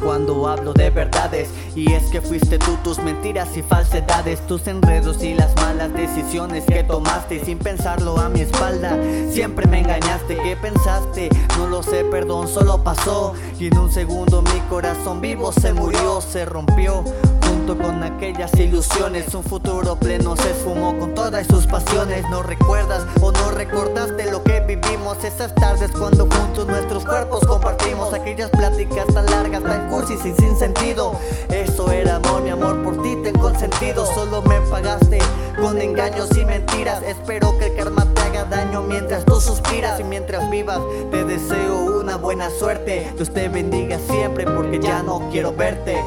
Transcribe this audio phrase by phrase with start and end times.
[0.00, 1.48] solo hablo de verdades.
[1.74, 6.64] Y es que fuiste tú, tus mentiras y falsedades Tus enredos y las malas decisiones
[6.64, 8.96] que tomaste Sin pensarlo a mi espalda,
[9.28, 11.28] siempre me engañaste ¿Qué pensaste?
[11.58, 13.34] No lo sé, perdón, solo pasó.
[13.58, 17.04] Y en un segundo mi corazón vivo se murió, se rompió.
[17.46, 22.24] Junto con aquellas ilusiones Un futuro pleno se esfumó con todas sus pasiones.
[22.30, 27.73] No recuerdas o no recordaste lo que vivimos Esas tardes cuando juntos nuestros cuerpos compartimos
[28.14, 31.18] Aquellas pláticas tan largas, tan cursis y sin sentido.
[31.50, 34.06] Eso era amor, mi amor por ti tengo sentido.
[34.06, 35.18] Solo me pagaste
[35.60, 37.02] con engaños y mentiras.
[37.02, 40.80] Espero que el karma te haga daño mientras tú suspiras Y mientras vivas.
[41.10, 43.12] Te deseo una buena suerte.
[43.16, 46.00] Dios te bendiga siempre porque ya no quiero verte.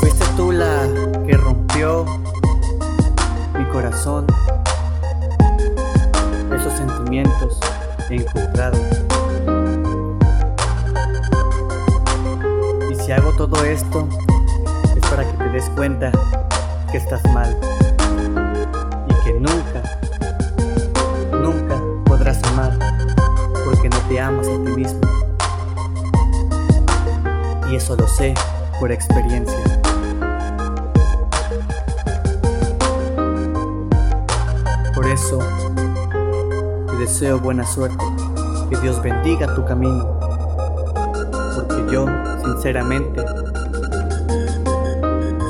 [0.00, 0.88] Fuiste tú la
[1.26, 2.06] que rompió
[3.56, 4.26] mi corazón.
[6.52, 7.60] Esos sentimientos
[8.10, 8.80] encontrados
[13.10, 14.08] si hago todo esto
[14.96, 16.12] es para que te des cuenta
[16.92, 17.58] que estás mal
[19.08, 19.82] y que nunca,
[21.32, 22.78] nunca podrás amar
[23.64, 25.00] porque no te amas a ti mismo.
[27.68, 28.32] Y eso lo sé
[28.78, 29.58] por experiencia.
[34.94, 35.40] Por eso
[36.86, 38.04] te deseo buena suerte,
[38.68, 40.19] que Dios bendiga tu camino,
[41.90, 42.06] yo,
[42.44, 43.24] sinceramente,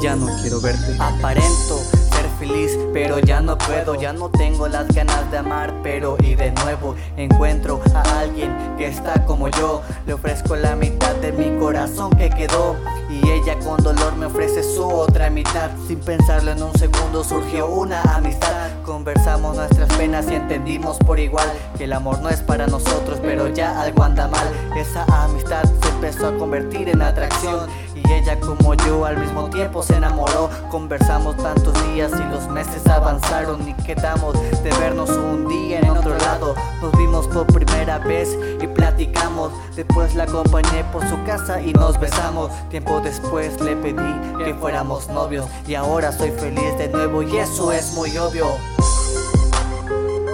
[0.03, 0.97] ya no quiero verte.
[0.99, 1.77] Aparento
[2.11, 6.35] ser feliz, pero ya no puedo, ya no tengo las ganas de amar, pero y
[6.35, 11.59] de nuevo encuentro a alguien que está como yo, le ofrezco la mitad de mi
[11.59, 12.77] corazón que quedó.
[13.11, 17.67] Y ella con dolor me ofrece su otra mitad Sin pensarlo en un segundo surgió
[17.67, 22.69] una amistad Conversamos nuestras penas y entendimos por igual Que el amor no es para
[22.69, 24.47] nosotros pero ya algo anda mal
[24.77, 27.69] Esa amistad se empezó a convertir en atracción.
[27.95, 30.49] Y ella como yo al mismo tiempo se enamoró.
[30.71, 36.17] Conversamos tantos días y los meses avanzaron Y quedamos de vernos un día en otro
[36.17, 36.55] lado.
[36.81, 39.53] Nos vimos por primera vez y platicamos.
[39.77, 42.51] Después la acompañé por su casa y nos besamos.
[42.71, 47.73] Tiempo después le pedí que fuéramos novios Y ahora soy feliz de nuevo y eso
[47.73, 48.47] es muy obvio.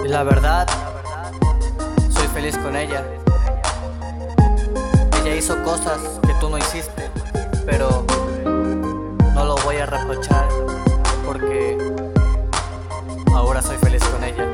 [0.05, 0.65] Y la verdad,
[2.09, 3.03] soy feliz con ella
[5.37, 7.11] Hizo cosas que tú no hiciste
[7.67, 8.03] Pero
[9.35, 10.47] no lo voy a reprochar
[11.23, 11.77] Porque
[13.35, 14.47] ahora soy feliz con ella.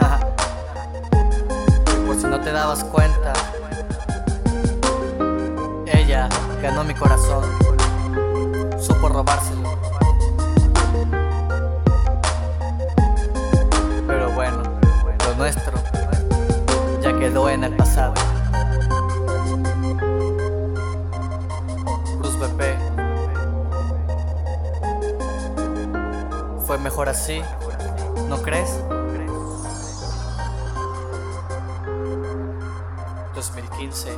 [2.06, 3.34] Por si no te dabas cuenta
[5.86, 6.28] Ella
[6.60, 7.44] ganó mi corazón
[8.80, 9.78] Supo robárselo.
[14.08, 14.64] Pero bueno,
[15.24, 15.78] lo nuestro
[17.00, 18.35] ya quedó en el pasado
[26.76, 27.40] Fue mejor así,
[28.28, 28.68] ¿no crees?
[33.34, 34.10] 2015